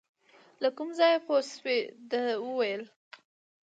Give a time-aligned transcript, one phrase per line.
[0.61, 1.77] له کوم ځایه پوه شوې،
[2.09, 2.21] ده
[2.57, 2.83] ویل.